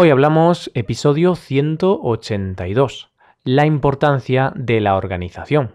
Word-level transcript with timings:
Hoy 0.00 0.10
hablamos 0.10 0.70
episodio 0.74 1.34
182, 1.34 3.10
la 3.42 3.66
importancia 3.66 4.52
de 4.54 4.80
la 4.80 4.94
organización. 4.94 5.72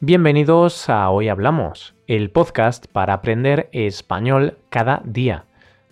Bienvenidos 0.00 0.90
a 0.90 1.08
Hoy 1.08 1.30
Hablamos, 1.30 1.94
el 2.06 2.30
podcast 2.30 2.84
para 2.92 3.14
aprender 3.14 3.70
español 3.72 4.58
cada 4.68 5.00
día. 5.06 5.46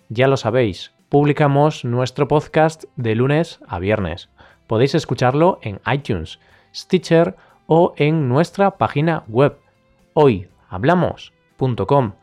Ya 0.09 0.27
lo 0.27 0.37
sabéis, 0.37 0.93
publicamos 1.09 1.85
nuestro 1.85 2.27
podcast 2.27 2.83
de 2.97 3.15
lunes 3.15 3.61
a 3.67 3.79
viernes. 3.79 4.29
Podéis 4.67 4.93
escucharlo 4.93 5.57
en 5.63 5.81
iTunes, 5.91 6.37
Stitcher 6.71 7.35
o 7.71 7.93
en 7.97 8.27
nuestra 8.27 8.79
página 8.79 9.23
web 9.27 9.59
hoyhablamos.com. 10.13 12.13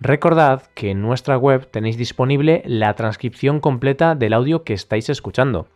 Recordad 0.00 0.62
que 0.74 0.92
en 0.92 1.02
nuestra 1.02 1.36
web 1.36 1.68
tenéis 1.70 1.98
disponible 1.98 2.62
la 2.64 2.94
transcripción 2.94 3.60
completa 3.60 4.14
del 4.14 4.32
audio 4.32 4.64
que 4.64 4.72
estáis 4.72 5.10
escuchando. 5.10 5.68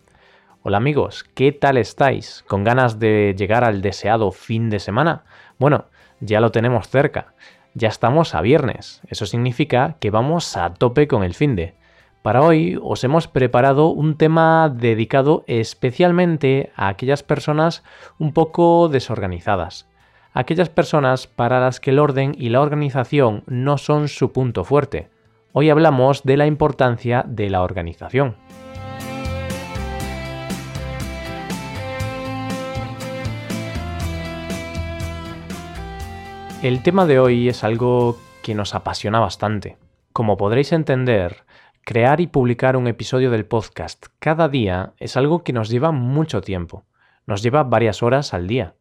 Hola 0.62 0.78
amigos, 0.78 1.24
¿qué 1.34 1.52
tal 1.52 1.76
estáis? 1.76 2.46
¿Con 2.48 2.64
ganas 2.64 2.98
de 2.98 3.34
llegar 3.36 3.62
al 3.62 3.82
deseado 3.82 4.32
fin 4.32 4.70
de 4.70 4.80
semana? 4.80 5.24
Bueno, 5.58 5.84
ya 6.20 6.40
lo 6.40 6.50
tenemos 6.50 6.88
cerca. 6.88 7.34
Ya 7.74 7.88
estamos 7.88 8.34
a 8.34 8.40
viernes. 8.40 9.02
Eso 9.08 9.26
significa 9.26 9.96
que 10.00 10.10
vamos 10.10 10.56
a 10.56 10.72
tope 10.72 11.08
con 11.08 11.24
el 11.24 11.34
fin 11.34 11.56
de. 11.56 11.74
Para 12.22 12.42
hoy 12.42 12.78
os 12.82 13.02
hemos 13.02 13.28
preparado 13.28 13.88
un 13.88 14.14
tema 14.14 14.68
dedicado 14.68 15.42
especialmente 15.46 16.70
a 16.76 16.88
aquellas 16.88 17.22
personas 17.22 17.82
un 18.18 18.34
poco 18.34 18.90
desorganizadas. 18.90 19.88
Aquellas 20.34 20.68
personas 20.68 21.26
para 21.26 21.60
las 21.60 21.80
que 21.80 21.92
el 21.92 21.98
orden 21.98 22.34
y 22.36 22.50
la 22.50 22.60
organización 22.60 23.42
no 23.46 23.78
son 23.78 24.08
su 24.08 24.32
punto 24.32 24.64
fuerte. 24.64 25.08
Hoy 25.52 25.70
hablamos 25.70 26.22
de 26.22 26.36
la 26.36 26.46
importancia 26.46 27.24
de 27.26 27.48
la 27.48 27.62
organización. 27.62 28.36
El 36.62 36.82
tema 36.82 37.06
de 37.06 37.18
hoy 37.18 37.48
es 37.48 37.64
algo 37.64 38.18
que 38.42 38.54
nos 38.54 38.74
apasiona 38.74 39.20
bastante. 39.20 39.78
Como 40.12 40.36
podréis 40.36 40.72
entender, 40.72 41.44
crear 41.90 42.20
y 42.20 42.28
publicar 42.28 42.76
un 42.76 42.86
episodio 42.86 43.32
del 43.32 43.46
podcast 43.46 44.06
cada 44.20 44.48
día 44.48 44.92
es 44.98 45.16
algo 45.16 45.42
que 45.42 45.52
nos 45.52 45.68
lleva 45.70 45.90
mucho 45.90 46.40
tiempo. 46.40 46.84
Nos 47.26 47.42
lleva 47.42 47.64
varias 47.64 48.04
horas 48.04 48.32
al 48.32 48.46
día. 48.46 48.76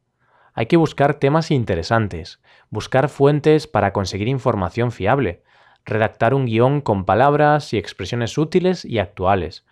Hay 0.53 0.67
que 0.67 0.77
buscar 0.77 1.15
temas 1.15 1.49
interesantes, 1.49 2.39
buscar 2.69 3.09
fuentes 3.09 3.65
para 3.65 3.93
conseguir 3.93 4.27
información 4.27 4.91
fiable, 4.91 5.41
redactar 5.85 6.35
un 6.35 6.45
guion 6.45 6.81
con 6.81 7.03
palabras 7.03 7.73
y 7.73 7.79
expresiones 7.79 8.37
útiles 8.37 8.85
y 8.85 8.99
actuales, 8.99 9.65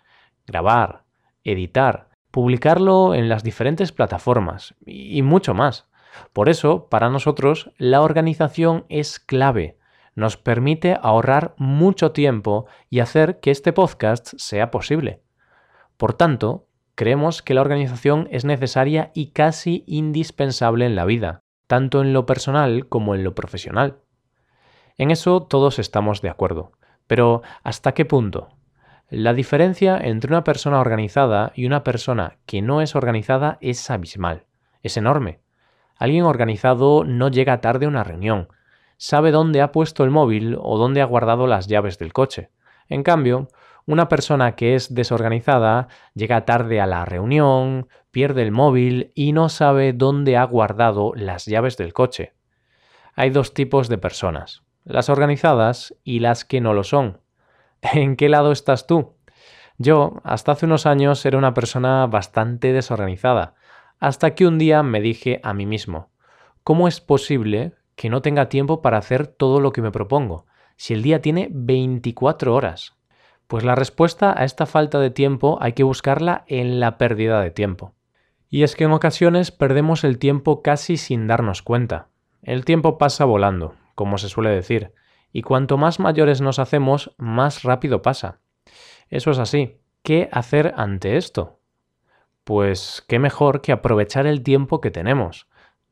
grabar, 0.44 1.04
editar, 1.44 2.08
publicarlo 2.32 3.14
en 3.14 3.28
las 3.28 3.44
diferentes 3.44 3.92
plataformas 3.92 4.74
y 4.84 5.22
mucho 5.22 5.54
más. 5.54 5.86
Por 6.32 6.48
eso, 6.48 6.88
para 6.88 7.08
nosotros, 7.08 7.70
la 7.78 8.02
organización 8.02 8.84
es 8.88 9.20
clave. 9.20 9.77
Nos 10.18 10.36
permite 10.36 10.98
ahorrar 11.00 11.54
mucho 11.58 12.10
tiempo 12.10 12.66
y 12.90 12.98
hacer 12.98 13.38
que 13.38 13.52
este 13.52 13.72
podcast 13.72 14.34
sea 14.36 14.72
posible. 14.72 15.22
Por 15.96 16.12
tanto, 16.12 16.66
creemos 16.96 17.40
que 17.40 17.54
la 17.54 17.60
organización 17.60 18.26
es 18.32 18.44
necesaria 18.44 19.12
y 19.14 19.30
casi 19.30 19.84
indispensable 19.86 20.86
en 20.86 20.96
la 20.96 21.04
vida, 21.04 21.44
tanto 21.68 22.02
en 22.02 22.12
lo 22.12 22.26
personal 22.26 22.88
como 22.88 23.14
en 23.14 23.22
lo 23.22 23.36
profesional. 23.36 23.98
En 24.96 25.12
eso 25.12 25.44
todos 25.44 25.78
estamos 25.78 26.20
de 26.20 26.30
acuerdo. 26.30 26.72
Pero 27.06 27.42
¿hasta 27.62 27.94
qué 27.94 28.04
punto? 28.04 28.48
La 29.10 29.34
diferencia 29.34 29.98
entre 29.98 30.32
una 30.32 30.42
persona 30.42 30.80
organizada 30.80 31.52
y 31.54 31.64
una 31.64 31.84
persona 31.84 32.38
que 32.44 32.60
no 32.60 32.82
es 32.82 32.96
organizada 32.96 33.56
es 33.60 33.88
abismal, 33.88 34.46
es 34.82 34.96
enorme. 34.96 35.42
Alguien 35.94 36.24
organizado 36.24 37.04
no 37.04 37.28
llega 37.28 37.60
tarde 37.60 37.86
a 37.86 37.88
una 37.88 38.02
reunión, 38.02 38.48
sabe 38.98 39.30
dónde 39.30 39.62
ha 39.62 39.72
puesto 39.72 40.04
el 40.04 40.10
móvil 40.10 40.58
o 40.60 40.76
dónde 40.76 41.00
ha 41.00 41.06
guardado 41.06 41.46
las 41.46 41.66
llaves 41.66 41.98
del 41.98 42.12
coche. 42.12 42.50
En 42.88 43.02
cambio, 43.02 43.48
una 43.86 44.08
persona 44.08 44.54
que 44.54 44.74
es 44.74 44.94
desorganizada 44.94 45.88
llega 46.14 46.44
tarde 46.44 46.80
a 46.80 46.86
la 46.86 47.06
reunión, 47.06 47.88
pierde 48.10 48.42
el 48.42 48.52
móvil 48.52 49.12
y 49.14 49.32
no 49.32 49.48
sabe 49.48 49.94
dónde 49.94 50.36
ha 50.36 50.44
guardado 50.44 51.12
las 51.14 51.46
llaves 51.46 51.78
del 51.78 51.94
coche. 51.94 52.34
Hay 53.14 53.30
dos 53.30 53.54
tipos 53.54 53.88
de 53.88 53.96
personas, 53.96 54.62
las 54.84 55.08
organizadas 55.08 55.94
y 56.04 56.18
las 56.18 56.44
que 56.44 56.60
no 56.60 56.74
lo 56.74 56.84
son. 56.84 57.22
¿En 57.80 58.16
qué 58.16 58.28
lado 58.28 58.52
estás 58.52 58.86
tú? 58.86 59.14
Yo, 59.78 60.20
hasta 60.24 60.52
hace 60.52 60.66
unos 60.66 60.86
años, 60.86 61.24
era 61.24 61.38
una 61.38 61.54
persona 61.54 62.06
bastante 62.06 62.72
desorganizada 62.72 63.54
hasta 64.00 64.34
que 64.34 64.46
un 64.46 64.58
día 64.58 64.82
me 64.82 65.00
dije 65.00 65.40
a 65.42 65.54
mí 65.54 65.66
mismo, 65.66 66.10
¿cómo 66.62 66.88
es 66.88 67.00
posible 67.00 67.77
que 67.98 68.10
no 68.10 68.22
tenga 68.22 68.48
tiempo 68.48 68.80
para 68.80 68.96
hacer 68.96 69.26
todo 69.26 69.58
lo 69.58 69.72
que 69.72 69.82
me 69.82 69.90
propongo, 69.90 70.46
si 70.76 70.94
el 70.94 71.02
día 71.02 71.20
tiene 71.20 71.48
24 71.50 72.54
horas? 72.54 72.96
Pues 73.48 73.64
la 73.64 73.74
respuesta 73.74 74.32
a 74.40 74.44
esta 74.44 74.66
falta 74.66 75.00
de 75.00 75.10
tiempo 75.10 75.58
hay 75.60 75.72
que 75.72 75.82
buscarla 75.82 76.44
en 76.46 76.78
la 76.78 76.96
pérdida 76.96 77.40
de 77.40 77.50
tiempo. 77.50 77.96
Y 78.48 78.62
es 78.62 78.76
que 78.76 78.84
en 78.84 78.92
ocasiones 78.92 79.50
perdemos 79.50 80.04
el 80.04 80.18
tiempo 80.18 80.62
casi 80.62 80.96
sin 80.96 81.26
darnos 81.26 81.62
cuenta. 81.62 82.06
El 82.40 82.64
tiempo 82.64 82.98
pasa 82.98 83.24
volando, 83.24 83.74
como 83.96 84.16
se 84.16 84.28
suele 84.28 84.50
decir, 84.50 84.92
y 85.32 85.42
cuanto 85.42 85.76
más 85.76 85.98
mayores 85.98 86.40
nos 86.40 86.60
hacemos, 86.60 87.16
más 87.18 87.64
rápido 87.64 88.00
pasa. 88.00 88.38
Eso 89.10 89.32
es 89.32 89.40
así. 89.40 89.80
¿Qué 90.04 90.28
hacer 90.30 90.72
ante 90.76 91.16
esto? 91.16 91.58
Pues 92.44 93.04
qué 93.08 93.18
mejor 93.18 93.60
que 93.60 93.72
aprovechar 93.72 94.28
el 94.28 94.44
tiempo 94.44 94.80
que 94.80 94.92
tenemos. 94.92 95.47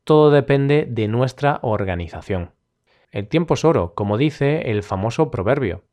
Todo 0.07 0.31
depende 0.31 0.87
de 0.89 1.09
nuestra 1.09 1.59
organización. 1.63 2.51
El 3.11 3.27
tiempo 3.27 3.55
es 3.55 3.65
oro, 3.65 3.93
como 3.93 4.17
dice 4.17 4.71
el 4.71 4.81
famoso 4.81 5.29
proverbio. 5.29 5.83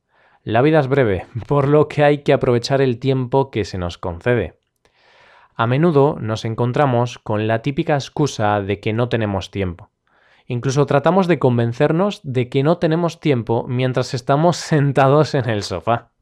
La 0.44 0.62
vida 0.62 0.78
es 0.78 0.86
breve, 0.86 1.26
por 1.48 1.66
lo 1.66 1.88
que 1.88 2.04
hay 2.04 2.18
que 2.18 2.32
aprovechar 2.32 2.80
el 2.80 3.00
tiempo 3.00 3.50
que 3.50 3.64
se 3.64 3.76
nos 3.76 3.98
concede. 3.98 4.56
A 5.56 5.66
menudo 5.66 6.16
nos 6.20 6.44
encontramos 6.44 7.18
con 7.18 7.48
la 7.48 7.60
típica 7.60 7.94
excusa 7.94 8.60
de 8.60 8.78
que 8.78 8.92
no 8.92 9.08
tenemos 9.08 9.50
tiempo. 9.50 9.90
Incluso 10.46 10.86
tratamos 10.86 11.26
de 11.26 11.40
convencernos 11.40 12.20
de 12.22 12.48
que 12.48 12.62
no 12.62 12.78
tenemos 12.78 13.18
tiempo 13.18 13.66
mientras 13.66 14.14
estamos 14.14 14.56
sentados 14.58 15.34
en 15.34 15.48
el 15.50 15.64
sofá. 15.64 16.12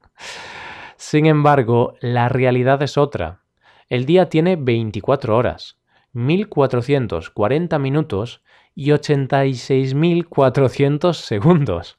Sin 0.97 1.27
embargo, 1.27 1.93
la 2.01 2.31
realidad 2.31 2.83
es 2.83 2.97
otra. 2.97 3.43
El 3.91 4.07
día 4.07 4.31
tiene 4.31 4.57
24 4.57 5.37
horas, 5.37 5.82
1440 6.13 7.79
minutos 7.79 8.43
y 8.75 8.91
86.400 8.91 11.15
segundos, 11.15 11.99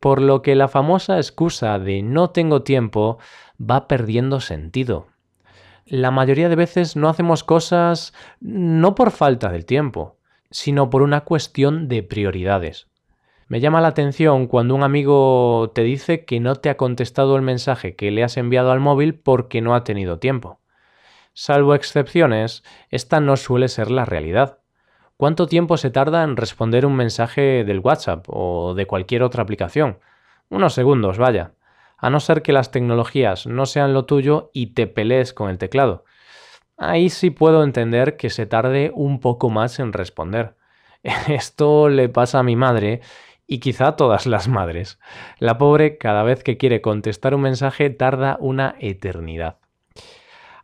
por 0.00 0.20
lo 0.20 0.42
que 0.42 0.54
la 0.54 0.68
famosa 0.68 1.16
excusa 1.16 1.78
de 1.78 2.02
no 2.02 2.30
tengo 2.30 2.62
tiempo 2.62 3.18
va 3.60 3.88
perdiendo 3.88 4.40
sentido. 4.40 5.06
La 5.86 6.10
mayoría 6.10 6.48
de 6.48 6.56
veces 6.56 6.96
no 6.96 7.10
hacemos 7.10 7.44
cosas 7.44 8.14
no 8.40 8.94
por 8.94 9.10
falta 9.10 9.50
del 9.50 9.66
tiempo, 9.66 10.16
sino 10.50 10.88
por 10.88 11.02
una 11.02 11.22
cuestión 11.22 11.88
de 11.88 12.02
prioridades. 12.02 12.88
Me 13.48 13.60
llama 13.60 13.82
la 13.82 13.88
atención 13.88 14.46
cuando 14.46 14.74
un 14.74 14.82
amigo 14.82 15.70
te 15.74 15.82
dice 15.82 16.24
que 16.24 16.40
no 16.40 16.56
te 16.56 16.70
ha 16.70 16.78
contestado 16.78 17.36
el 17.36 17.42
mensaje 17.42 17.94
que 17.94 18.10
le 18.10 18.24
has 18.24 18.38
enviado 18.38 18.72
al 18.72 18.80
móvil 18.80 19.14
porque 19.14 19.60
no 19.60 19.74
ha 19.74 19.84
tenido 19.84 20.18
tiempo. 20.18 20.58
Salvo 21.36 21.74
excepciones, 21.74 22.62
esta 22.90 23.18
no 23.18 23.36
suele 23.36 23.66
ser 23.66 23.90
la 23.90 24.04
realidad. 24.04 24.60
¿Cuánto 25.16 25.48
tiempo 25.48 25.76
se 25.76 25.90
tarda 25.90 26.22
en 26.22 26.36
responder 26.36 26.86
un 26.86 26.94
mensaje 26.94 27.64
del 27.64 27.80
WhatsApp 27.80 28.24
o 28.28 28.74
de 28.74 28.86
cualquier 28.86 29.24
otra 29.24 29.42
aplicación? 29.42 29.98
Unos 30.48 30.74
segundos, 30.74 31.18
vaya. 31.18 31.54
A 31.98 32.08
no 32.08 32.20
ser 32.20 32.42
que 32.42 32.52
las 32.52 32.70
tecnologías 32.70 33.48
no 33.48 33.66
sean 33.66 33.94
lo 33.94 34.04
tuyo 34.04 34.50
y 34.54 34.74
te 34.74 34.86
pelees 34.86 35.32
con 35.32 35.50
el 35.50 35.58
teclado. 35.58 36.04
Ahí 36.76 37.10
sí 37.10 37.30
puedo 37.30 37.64
entender 37.64 38.16
que 38.16 38.30
se 38.30 38.46
tarde 38.46 38.92
un 38.94 39.18
poco 39.18 39.50
más 39.50 39.80
en 39.80 39.92
responder. 39.92 40.54
Esto 41.02 41.88
le 41.88 42.08
pasa 42.08 42.38
a 42.38 42.44
mi 42.44 42.54
madre 42.54 43.00
y 43.48 43.58
quizá 43.58 43.88
a 43.88 43.96
todas 43.96 44.26
las 44.26 44.46
madres. 44.46 45.00
La 45.40 45.58
pobre 45.58 45.98
cada 45.98 46.22
vez 46.22 46.44
que 46.44 46.58
quiere 46.58 46.80
contestar 46.80 47.34
un 47.34 47.40
mensaje 47.40 47.90
tarda 47.90 48.36
una 48.38 48.76
eternidad. 48.78 49.58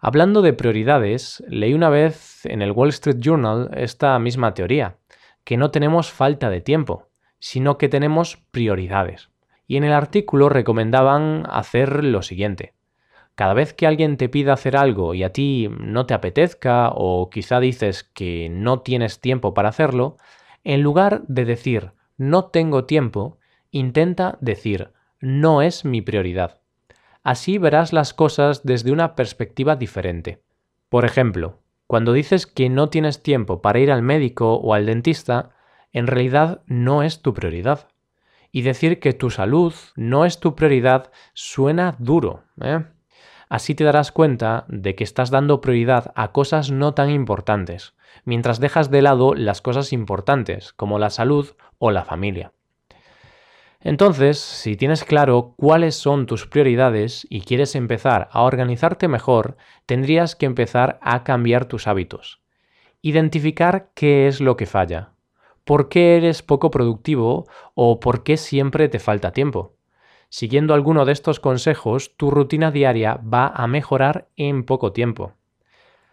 Hablando 0.03 0.41
de 0.41 0.55
prioridades, 0.55 1.45
leí 1.47 1.75
una 1.75 1.91
vez 1.91 2.47
en 2.47 2.63
el 2.63 2.73
Wall 2.73 2.89
Street 2.89 3.19
Journal 3.21 3.69
esta 3.75 4.19
misma 4.19 4.55
teoría, 4.55 4.97
que 5.45 5.59
no 5.59 5.71
tenemos 5.71 6.11
falta 6.11 6.49
de 6.49 6.63
tiempo, 6.63 7.09
sino 7.39 7.77
que 7.77 7.91
tenemos 7.91 8.39
prioridades. 8.51 9.29
Y 9.67 9.77
en 9.77 9.85
el 9.85 9.93
artículo 9.93 10.49
recomendaban 10.49 11.45
hacer 11.51 12.03
lo 12.03 12.23
siguiente. 12.23 12.73
Cada 13.35 13.53
vez 13.53 13.75
que 13.75 13.87
alguien 13.87 14.17
te 14.17 14.31
pida 14.31 14.55
hacer 14.55 14.75
algo 14.75 15.13
y 15.13 15.23
a 15.23 15.35
ti 15.35 15.69
no 15.79 16.07
te 16.07 16.15
apetezca 16.15 16.91
o 16.95 17.29
quizá 17.29 17.61
dices 17.61 18.03
que 18.03 18.49
no 18.51 18.81
tienes 18.81 19.21
tiempo 19.21 19.53
para 19.53 19.69
hacerlo, 19.69 20.17
en 20.65 20.81
lugar 20.81 21.25
de 21.29 21.45
decir 21.45 21.93
no 22.17 22.47
tengo 22.47 22.87
tiempo, 22.87 23.39
intenta 23.71 24.39
decir 24.41 24.93
no 25.21 25.61
es 25.61 25.85
mi 25.85 26.01
prioridad. 26.01 26.60
Así 27.23 27.59
verás 27.59 27.93
las 27.93 28.15
cosas 28.15 28.65
desde 28.65 28.93
una 28.93 29.15
perspectiva 29.15 29.77
diferente. 29.77 30.43
Por 30.89 31.05
ejemplo, 31.05 31.59
cuando 31.87 32.13
dices 32.13 32.47
que 32.47 32.69
no 32.69 32.89
tienes 32.89 33.23
tiempo 33.23 33.61
para 33.61 33.79
ir 33.79 33.91
al 33.91 34.03
médico 34.03 34.55
o 34.55 34.75
al 34.75 34.87
dentista, 34.87 35.51
en 35.93 36.07
realidad 36.07 36.63
no 36.67 37.03
es 37.03 37.21
tu 37.21 37.35
prioridad. 37.35 37.89
Y 38.53 38.63
decir 38.63 39.01
que 39.01 39.13
tu 39.13 39.31
salud 39.31 39.75
no 39.97 40.25
es 40.25 40.41
tu 40.41 40.55
prioridad 40.55 41.11
suena 41.35 41.97
duro. 41.99 42.45
¿eh? 42.61 42.85
Así 43.49 43.75
te 43.75 43.85
darás 43.85 44.13
cuenta 44.13 44.65
de 44.69 44.95
que 44.95 45.05
estás 45.05 45.31
dando 45.31 45.61
prioridad 45.61 46.13
a 46.15 46.33
cosas 46.33 46.71
no 46.71 46.95
tan 46.95 47.11
importantes, 47.11 47.95
mientras 48.25 48.61
dejas 48.61 48.91
de 48.91 49.03
lado 49.03 49.35
las 49.35 49.61
cosas 49.61 49.93
importantes, 49.93 50.73
como 50.73 50.99
la 50.99 51.11
salud 51.11 51.51
o 51.79 51.91
la 51.91 52.05
familia. 52.05 52.53
Entonces, 53.83 54.39
si 54.39 54.77
tienes 54.77 55.05
claro 55.05 55.55
cuáles 55.57 55.95
son 55.95 56.27
tus 56.27 56.47
prioridades 56.47 57.27
y 57.31 57.41
quieres 57.41 57.75
empezar 57.75 58.29
a 58.31 58.43
organizarte 58.43 59.09
mejor, 59.09 59.57
tendrías 59.87 60.37
que 60.37 60.47
empezar 60.47 60.99
a 61.01 61.25
cambiar 61.25 61.65
tus 61.65 61.87
hábitos. 61.87 62.43
Identificar 63.01 63.91
qué 63.95 64.29
es 64.29 64.43
lo 64.43 64.57
que 64.59 64.67
falla, 64.67 65.13
por 65.65 65.89
qué 65.89 66.19
eres 66.19 66.43
poco 66.43 66.71
productivo 66.71 67.47
o 67.75 68.01
por 68.01 68.23
qué 68.23 68.37
siempre 68.37 68.91
te 68.91 68.99
falta 68.99 69.33
tiempo. 69.33 69.77
Siguiendo 70.29 70.75
alguno 70.75 71.07
de 71.07 71.13
estos 71.13 71.41
consejos, 71.41 72.17
tu 72.19 72.31
rutina 72.31 72.71
diaria 72.71 73.15
va 73.17 73.49
a 73.49 73.67
mejorar 73.67 74.29
en 74.37 74.65
poco 74.65 74.93
tiempo. 74.93 75.33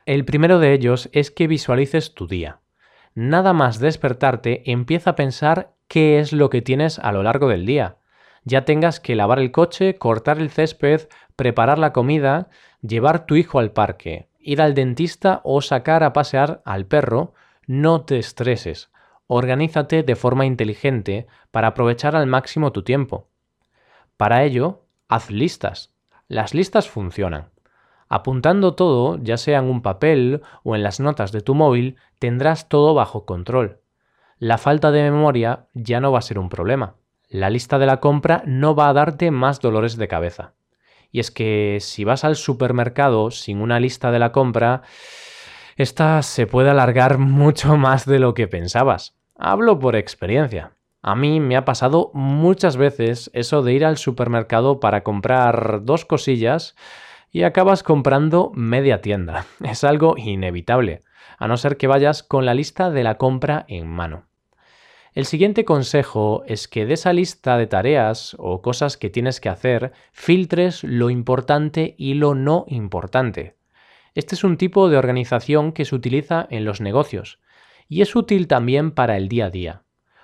El 0.05 0.23
primero 0.23 0.59
de 0.59 0.73
ellos 0.73 1.09
es 1.11 1.31
que 1.31 1.47
visualices 1.47 2.15
tu 2.15 2.27
día. 2.27 2.61
Nada 3.13 3.51
más 3.51 3.79
despertarte, 3.79 4.71
empieza 4.71 5.11
a 5.11 5.15
pensar 5.15 5.75
qué 5.87 6.19
es 6.19 6.33
lo 6.33 6.49
que 6.49 6.61
tienes 6.61 6.99
a 6.99 7.11
lo 7.11 7.23
largo 7.23 7.47
del 7.47 7.65
día. 7.65 7.97
Ya 8.43 8.65
tengas 8.65 8.99
que 8.99 9.15
lavar 9.15 9.39
el 9.39 9.51
coche, 9.51 9.97
cortar 9.97 10.39
el 10.39 10.49
césped, 10.49 11.09
preparar 11.35 11.79
la 11.79 11.93
comida, 11.93 12.49
llevar 12.81 13.25
tu 13.25 13.35
hijo 13.35 13.59
al 13.59 13.71
parque, 13.71 14.29
ir 14.39 14.61
al 14.61 14.73
dentista 14.73 15.41
o 15.43 15.61
sacar 15.61 16.03
a 16.03 16.13
pasear 16.13 16.61
al 16.65 16.85
perro, 16.85 17.33
no 17.65 18.05
te 18.05 18.17
estreses. 18.17 18.91
Organízate 19.27 20.03
de 20.03 20.15
forma 20.15 20.45
inteligente 20.45 21.27
para 21.51 21.67
aprovechar 21.67 22.15
al 22.15 22.27
máximo 22.27 22.71
tu 22.71 22.83
tiempo. 22.83 23.27
Para 24.15 24.43
ello, 24.45 24.85
haz 25.09 25.29
listas. 25.29 25.93
Las 26.29 26.53
listas 26.53 26.89
funcionan. 26.89 27.49
Apuntando 28.09 28.73
todo, 28.75 29.17
ya 29.21 29.35
sea 29.35 29.59
en 29.59 29.65
un 29.65 29.81
papel 29.81 30.41
o 30.63 30.75
en 30.75 30.83
las 30.83 31.01
notas 31.01 31.33
de 31.33 31.41
tu 31.41 31.55
móvil, 31.55 31.97
tendrás 32.19 32.69
todo 32.69 32.93
bajo 32.93 33.25
control. 33.25 33.81
La 34.39 34.59
falta 34.59 34.91
de 34.91 35.01
memoria 35.01 35.67
ya 35.73 35.99
no 35.99 36.11
va 36.11 36.19
a 36.19 36.21
ser 36.21 36.37
un 36.37 36.49
problema. 36.49 36.95
La 37.27 37.49
lista 37.49 37.79
de 37.79 37.87
la 37.87 37.99
compra 37.99 38.43
no 38.45 38.75
va 38.75 38.87
a 38.87 38.93
darte 38.93 39.31
más 39.31 39.59
dolores 39.59 39.97
de 39.97 40.07
cabeza. 40.07 40.53
Y 41.11 41.19
es 41.19 41.31
que 41.31 41.79
si 41.81 42.03
vas 42.03 42.23
al 42.23 42.35
supermercado 42.35 43.31
sin 43.31 43.61
una 43.61 43.79
lista 43.79 44.11
de 44.11 44.19
la 44.19 44.31
compra, 44.31 44.83
esta 45.75 46.21
se 46.21 46.45
puede 46.45 46.69
alargar 46.69 47.17
mucho 47.17 47.77
más 47.77 48.05
de 48.05 48.19
lo 48.19 48.35
que 48.35 48.47
pensabas. 48.47 49.15
Hablo 49.35 49.79
por 49.79 49.95
experiencia. 49.95 50.73
A 51.01 51.15
mí 51.15 51.39
me 51.39 51.55
ha 51.55 51.65
pasado 51.65 52.11
muchas 52.13 52.77
veces 52.77 53.31
eso 53.33 53.63
de 53.63 53.73
ir 53.73 53.85
al 53.85 53.97
supermercado 53.97 54.79
para 54.79 55.03
comprar 55.03 55.83
dos 55.83 56.05
cosillas 56.05 56.75
y 57.31 57.43
acabas 57.43 57.81
comprando 57.81 58.51
media 58.53 59.01
tienda. 59.01 59.45
Es 59.63 59.83
algo 59.83 60.15
inevitable, 60.17 61.01
a 61.37 61.47
no 61.47 61.57
ser 61.57 61.77
que 61.77 61.87
vayas 61.87 62.23
con 62.23 62.45
la 62.45 62.53
lista 62.53 62.89
de 62.89 63.03
la 63.03 63.17
compra 63.17 63.65
en 63.67 63.87
mano. 63.87 64.27
El 65.13 65.25
siguiente 65.25 65.65
consejo 65.65 66.43
es 66.45 66.67
que 66.67 66.85
de 66.85 66.93
esa 66.93 67.11
lista 67.13 67.57
de 67.57 67.65
tareas 67.65 68.35
o 68.37 68.61
cosas 68.61 68.97
que 68.97 69.09
tienes 69.09 69.39
que 69.39 69.49
hacer, 69.49 69.91
filtres 70.11 70.83
lo 70.83 71.09
importante 71.09 71.95
y 71.97 72.13
lo 72.13 72.35
no 72.35 72.65
importante. 72.67 73.57
Este 74.13 74.35
es 74.35 74.43
un 74.43 74.57
tipo 74.57 74.89
de 74.89 74.97
organización 74.97 75.71
que 75.71 75.85
se 75.85 75.95
utiliza 75.95 76.45
en 76.49 76.65
los 76.65 76.81
negocios 76.81 77.39
y 77.87 78.01
es 78.01 78.15
útil 78.15 78.47
también 78.47 78.91
para 78.91 79.17
el 79.17 79.27
día 79.27 79.45
a 79.45 79.49
día. 79.49 79.83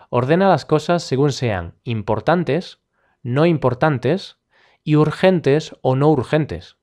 Ordena 0.10 0.48
las 0.48 0.66
cosas 0.66 1.02
según 1.02 1.32
sean 1.32 1.74
importantes, 1.84 2.82
no 3.24 3.48
importantes 3.48 4.38
y 4.84 4.96
urgentes 4.96 5.76
o 5.82 5.96
no 5.96 6.10
urgentes. 6.10 6.78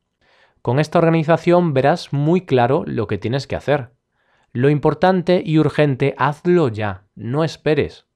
Con 0.62 0.80
esta 0.80 0.98
organización 0.98 1.74
verás 1.74 2.12
muy 2.12 2.40
claro 2.40 2.82
lo 2.86 3.06
que 3.06 3.18
tienes 3.18 3.46
que 3.46 3.56
hacer. 3.56 3.92
Lo 4.52 4.68
importante 4.68 5.42
y 5.44 5.58
urgente 5.58 6.14
hazlo 6.18 6.68
ya, 6.68 7.04
no 7.14 7.44
esperes. 7.44 8.06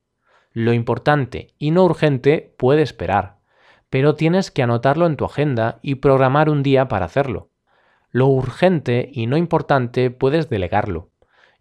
Lo 0.53 0.73
importante 0.73 1.55
y 1.59 1.71
no 1.71 1.85
urgente 1.85 2.55
puede 2.59 2.83
esperar, 2.83 3.39
pero 3.89 4.17
tienes 4.17 4.51
que 4.51 4.65
anotarlo 4.65 5.07
en 5.07 5.17
tu 5.17 5.25
agenda 5.25 5.79
y 5.81 5.97
programar 5.97 6.51
un 6.51 6.65
día 6.65 6.89
para 6.89 7.07
hacerlo. 7.07 7.51
Lo 8.11 8.27
urgente 8.27 9.09
y 9.13 9.29
no 9.29 9.37
importante 9.37 10.11
puedes 10.11 10.49
delegarlo. 10.49 11.11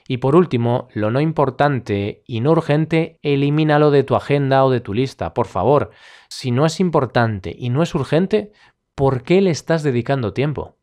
Y 0.08 0.18
por 0.18 0.36
último, 0.36 0.88
lo 0.94 1.12
no 1.12 1.22
importante 1.22 2.24
y 2.25 2.42
no 2.42 2.52
urgente, 2.52 3.20
elimínalo 3.22 3.92
de 3.92 4.04
tu 4.04 4.16
agenda 4.16 4.66
o 4.66 4.72
de 4.72 4.81
tu 4.81 4.96
lista, 4.96 5.36
por 5.36 5.46
favor. 5.46 5.92
Si 6.30 6.50
no 6.50 6.66
es 6.66 6.80
importante 6.80 7.56
y 7.56 7.70
no 7.70 7.84
es 7.84 7.94
urgente, 7.94 8.52
¿por 8.96 9.22
qué 9.22 9.40
le 9.42 9.52
estás 9.52 9.84
dedicando 9.84 10.34
tiempo? 10.34 10.78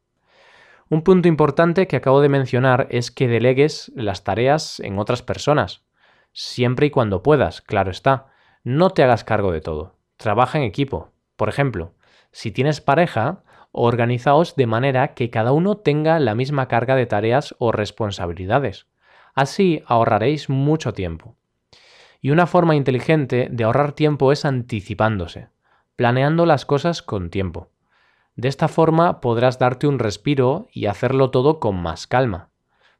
Un 0.93 1.03
punto 1.03 1.29
importante 1.29 1.87
que 1.87 1.95
acabo 1.95 2.21
de 2.21 2.29
mencionar 2.29 2.89
es 2.91 3.13
que 3.13 3.29
delegues 3.29 3.93
las 3.95 4.25
tareas 4.25 4.81
en 4.81 4.99
otras 4.99 5.23
personas. 5.23 5.85
Siempre 6.33 6.87
y 6.87 6.91
cuando 6.91 7.23
puedas, 7.23 7.61
claro 7.61 7.93
está. 7.93 8.27
No 8.65 8.91
te 8.91 9.05
hagas 9.05 9.23
cargo 9.23 9.53
de 9.53 9.61
todo. 9.61 9.95
Trabaja 10.17 10.59
en 10.59 10.65
equipo. 10.65 11.13
Por 11.37 11.49
ejemplo, 11.49 11.95
si 12.33 12.51
tienes 12.51 12.81
pareja, 12.81 13.45
organizaos 13.71 14.57
de 14.57 14.67
manera 14.67 15.15
que 15.15 15.31
cada 15.31 15.53
uno 15.53 15.77
tenga 15.77 16.19
la 16.19 16.35
misma 16.35 16.67
carga 16.67 16.97
de 16.97 17.07
tareas 17.07 17.55
o 17.61 17.71
responsabilidades. 17.71 18.89
Así 19.33 19.85
ahorraréis 19.87 20.49
mucho 20.49 20.93
tiempo. 20.93 21.37
Y 22.21 22.31
una 22.31 22.49
forma 22.49 22.75
inteligente 22.75 23.47
de 23.49 23.63
ahorrar 23.63 23.93
tiempo 23.93 24.33
es 24.33 24.45
anticipándose, 24.45 25.51
planeando 25.95 26.47
las 26.47 26.67
cosas 26.67 27.01
con 27.01 27.31
tiempo. 27.31 27.71
De 28.41 28.49
esta 28.49 28.69
forma 28.69 29.21
podrás 29.21 29.59
darte 29.59 29.87
un 29.87 29.99
respiro 29.99 30.67
y 30.73 30.87
hacerlo 30.87 31.31
todo 31.31 31.61
con 31.61 31.77
más 31.77 32.07
calma. 32.07 32.49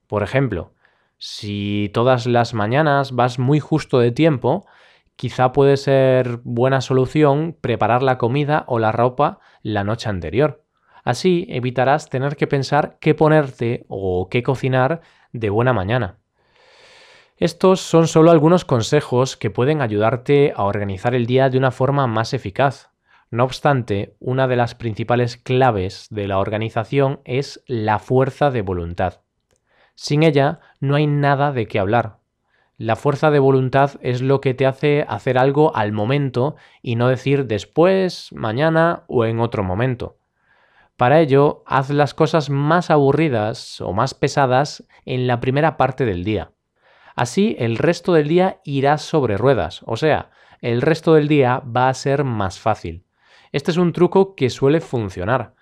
Por 0.07 0.23
ejemplo, 0.23 0.75
si 1.17 1.91
todas 1.95 2.27
las 2.27 2.53
mañanas 2.53 3.13
vas 3.13 3.39
muy 3.39 3.59
justo 3.59 4.01
de 4.01 4.13
tiempo, 4.13 4.67
quizá 5.17 5.53
puede 5.53 5.79
ser 5.79 6.41
buena 6.45 6.83
solución 6.83 7.57
preparar 7.59 8.03
la 8.03 8.19
comida 8.19 8.65
o 8.67 8.79
la 8.79 8.93
ropa 8.93 9.39
la 9.63 9.83
noche 9.83 10.11
anterior. 10.11 10.63
Así 11.05 11.47
evitarás 11.49 12.11
tener 12.11 12.37
que 12.37 12.47
pensar 12.47 12.99
qué 13.01 13.15
ponerte 13.15 13.87
o 13.89 14.29
qué 14.29 14.43
cocinar 14.43 15.01
de 15.33 15.49
buena 15.49 15.73
mañana. 15.73 16.19
Estos 17.39 17.81
son 17.81 18.09
solo 18.09 18.31
algunos 18.31 18.67
consejos 18.67 19.39
que 19.39 19.49
pueden 19.49 19.81
ayudarte 19.81 20.53
a 20.55 20.65
organizar 20.65 21.15
el 21.15 21.25
día 21.25 21.49
de 21.49 21.57
una 21.57 21.71
forma 21.71 22.07
más 22.07 22.35
eficaz. 22.35 22.90
No 23.31 23.45
obstante, 23.45 24.17
una 24.19 24.49
de 24.49 24.57
las 24.57 24.75
principales 24.75 25.37
claves 25.37 26.09
de 26.11 26.27
la 26.27 26.39
organización 26.39 27.21
es 27.25 27.63
la 27.69 28.01
fuerza 28.01 28.51
de 28.51 28.63
voluntad. 28.63 29.21
Sin 29.95 30.25
ella 30.25 30.59
no 30.81 30.97
hay 30.97 31.07
nada 31.07 31.53
de 31.53 31.69
qué 31.69 31.79
hablar. 31.79 32.19
La 32.77 32.97
fuerza 32.97 33.31
de 33.31 33.39
voluntad 33.39 33.93
es 34.01 34.21
lo 34.21 34.41
que 34.41 34.55
te 34.55 34.67
hace 34.67 35.05
hacer 35.09 35.39
algo 35.39 35.77
al 35.77 35.93
momento 35.93 36.57
y 36.83 36.97
no 36.97 37.07
decir 37.07 37.47
después, 37.47 38.33
mañana 38.33 39.05
o 39.07 39.25
en 39.25 39.39
otro 39.39 39.63
momento. 39.63 40.17
Para 40.97 41.21
ello, 41.21 41.63
haz 41.67 41.91
las 41.91 42.15
cosas 42.15 42.51
más 42.51 42.91
aburridas 42.91 43.81
o 43.81 43.93
más 43.93 44.13
pesadas 44.13 44.85
en 45.05 45.29
la 45.29 45.41
primera 45.41 45.77
parte 45.77 46.05
del 46.05 46.25
día. 46.25 46.51
Así 47.15 47.55
el 47.61 47.79
resto 47.79 48.13
del 48.13 48.27
día 48.27 48.61
irá 48.65 48.99
sobre 48.99 49.37
ruedas, 49.37 49.83
o 49.87 49.97
sea, 49.97 50.31
el 50.61 50.83
resto 50.83 51.15
del 51.15 51.29
día 51.29 51.61
va 51.61 51.89
a 51.89 51.95
ser 51.95 52.25
más 52.25 52.59
fácil. 52.59 53.05
Este 53.53 53.73
es 53.73 53.77
un 53.77 53.93
truco 53.93 54.37
que 54.37 54.49
suele 54.49 54.81
funcionar, 54.81 55.55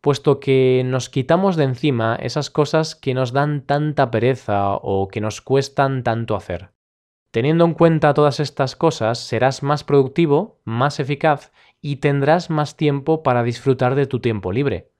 puesto 0.00 0.40
que 0.40 0.82
nos 0.84 1.08
quitamos 1.08 1.54
de 1.54 1.64
encima 1.64 2.16
esas 2.16 2.50
cosas 2.50 2.96
que 2.96 3.14
nos 3.14 3.32
dan 3.32 3.62
tanta 3.62 4.10
pereza 4.10 4.74
o 4.74 5.06
que 5.08 5.20
nos 5.20 5.40
cuestan 5.40 6.02
tanto 6.02 6.34
hacer. 6.34 6.70
Teniendo 7.30 7.64
en 7.64 7.74
cuenta 7.74 8.14
todas 8.14 8.40
estas 8.40 8.74
cosas, 8.74 9.18
serás 9.18 9.62
más 9.62 9.84
productivo, 9.84 10.60
más 10.64 10.98
eficaz 10.98 11.52
y 11.80 11.96
tendrás 11.96 12.50
más 12.50 12.76
tiempo 12.76 13.22
para 13.22 13.42
disfrutar 13.42 13.94
de 13.94 14.06
tu 14.06 14.20
tiempo 14.20 14.52
libre. 14.52 14.90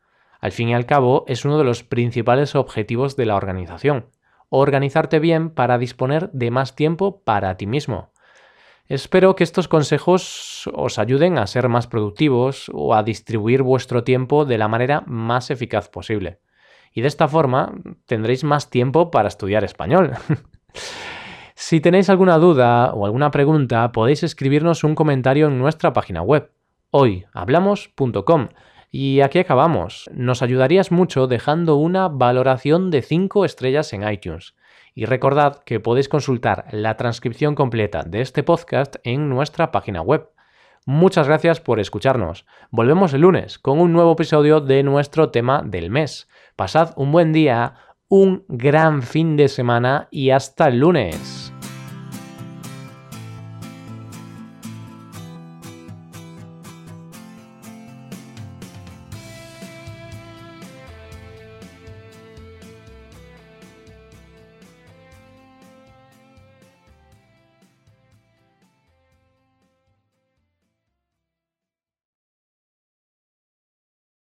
Al 0.41 0.53
fin 0.53 0.69
y 0.69 0.75
al 0.75 0.87
cabo, 0.87 1.25
es 1.27 1.45
uno 1.45 1.59
de 1.59 1.65
los 1.65 1.83
principales 1.83 2.55
objetivos 2.55 3.17
de 3.17 3.27
la 3.27 3.37
organización, 3.37 4.11
organizarte 4.51 5.19
bien 5.19 5.51
para 5.51 5.79
disponer 5.79 6.31
de 6.31 6.51
más 6.53 6.77
tiempo 6.77 7.23
para 7.23 7.57
ti 7.57 7.67
mismo. 7.67 8.13
Espero 8.89 9.35
que 9.35 9.43
estos 9.43 9.67
consejos 9.67 10.71
os 10.73 10.99
ayuden 10.99 11.39
a 11.39 11.47
ser 11.49 11.69
más 11.69 11.89
productivos 11.89 12.71
o 12.73 12.95
a 12.95 13.03
distribuir 13.03 13.63
vuestro 13.63 14.05
tiempo 14.05 14.45
de 14.45 14.59
la 14.59 14.69
manera 14.69 15.03
más 15.07 15.51
eficaz 15.51 15.89
posible. 15.89 16.39
Y 16.93 17.01
de 17.01 17.09
esta 17.09 17.27
forma 17.27 17.75
tendréis 18.07 18.45
más 18.45 18.71
tiempo 18.71 19.11
para 19.11 19.29
estudiar 19.29 19.65
español. 19.65 20.13
si 21.57 21.81
tenéis 21.81 22.09
alguna 22.09 22.39
duda 22.39 22.93
o 22.95 23.07
alguna 23.07 23.33
pregunta, 23.33 23.91
podéis 23.91 24.23
escribirnos 24.23 24.85
un 24.85 24.95
comentario 24.95 25.49
en 25.49 25.59
nuestra 25.59 25.93
página 25.93 26.23
web, 26.23 26.53
hoyhablamos.com. 26.91 28.49
Y 28.99 29.21
aquí 29.21 29.39
acabamos. 29.39 30.09
Nos 30.15 30.41
ayudarías 30.41 30.91
mucho 30.91 31.27
dejando 31.27 31.77
una 31.77 32.09
valoración 32.09 32.91
de 32.91 33.03
5 33.03 33.45
estrellas 33.45 33.93
en 33.93 34.11
iTunes. 34.11 34.55
Y 34.95 35.05
recordad 35.05 35.63
que 35.67 35.81
podéis 35.81 36.09
consultar 36.09 36.65
la 36.71 36.97
transcripción 36.97 37.55
completa 37.55 38.05
de 38.05 38.23
este 38.23 38.43
podcast 38.43 38.97
en 39.05 39.29
nuestra 39.29 39.71
página 39.71 40.01
web. 40.01 40.31
Muchas 40.87 41.29
gracias 41.29 41.61
por 41.61 41.79
escucharnos. 41.79 42.47
Volvemos 42.71 43.13
el 43.13 43.21
lunes 43.21 43.59
con 43.59 43.81
un 43.81 43.93
nuevo 43.93 44.13
episodio 44.13 44.63
de 44.63 44.83
nuestro 44.83 45.29
tema 45.29 45.63
del 45.63 45.91
mes. 45.91 46.27
Pasad 46.57 46.95
un 46.97 47.13
buen 47.13 47.35
día, 47.35 47.75
un 48.09 48.47
gran 48.49 49.03
fin 49.03 49.37
de 49.37 49.49
semana 49.49 50.09
y 50.11 50.31
hasta 50.31 50.69
el 50.69 50.79
lunes. 50.79 51.46